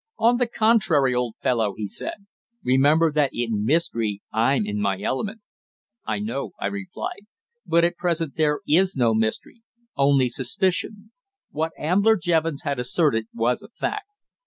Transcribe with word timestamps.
"On 0.17 0.37
the 0.37 0.47
contrary, 0.47 1.13
old 1.13 1.35
fellow," 1.43 1.75
he 1.77 1.85
said. 1.87 2.25
"Remember 2.63 3.11
that 3.11 3.29
in 3.33 3.63
mystery 3.63 4.23
I'm 4.33 4.65
in 4.65 4.81
my 4.81 4.99
element." 4.99 5.41
"I 6.07 6.17
know," 6.17 6.53
I 6.59 6.65
replied. 6.65 7.27
"But 7.67 7.83
at 7.85 7.97
present 7.97 8.33
there 8.35 8.61
is 8.67 8.97
no 8.97 9.13
mystery 9.13 9.61
only 9.95 10.27
suspicion." 10.27 11.11
What 11.51 11.73
Ambler 11.77 12.17
Jevons 12.17 12.63
had 12.63 12.79
asserted 12.79 13.27
was 13.31 13.61
a 13.61 13.69
fact. 13.69 14.17